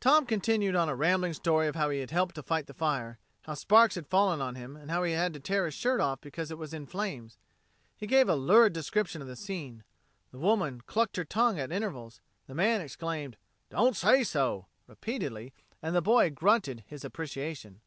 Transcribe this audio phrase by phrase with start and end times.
[0.00, 3.18] Tom continued on a rambling story of how he had helped to fight the fire,
[3.42, 6.22] how sparks had fallen on him, and how he had to tear his shirt off
[6.22, 7.36] because it was in flames.
[7.94, 9.84] He gave a lurid description of the scene.
[10.30, 13.36] The woman clucked her tongue at intervals, the man exclaimed,
[13.68, 17.82] "Don't say so!" repeatedly, and the boy grunted his appreciation.